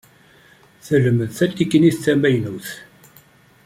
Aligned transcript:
Telmed 0.85 1.31
tateknit 1.37 1.97
tamaynut. 2.03 2.67